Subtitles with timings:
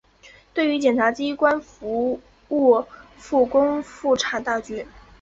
[0.51, 2.19] 对于检察机关服
[2.49, 2.83] 务
[3.19, 4.83] 复工复产大局